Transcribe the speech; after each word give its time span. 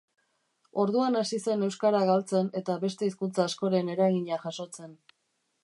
Orduan 0.83 1.17
hasi 1.19 1.39
zen 1.47 1.65
euskara 1.67 1.99
galtzen 2.11 2.49
eta 2.61 2.79
beste 2.85 3.11
hizkuntza 3.11 3.47
askoren 3.51 3.93
eragina 3.97 4.41
jasotzen. 4.47 4.97